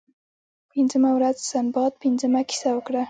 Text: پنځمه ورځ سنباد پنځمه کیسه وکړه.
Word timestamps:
پنځمه 0.73 1.09
ورځ 1.17 1.37
سنباد 1.51 1.91
پنځمه 2.03 2.41
کیسه 2.49 2.69
وکړه. 2.73 2.99